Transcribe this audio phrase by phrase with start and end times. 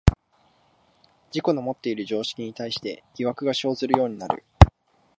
[1.29, 4.43] 自己のもっている常識に対して疑惑が生ずるようになる。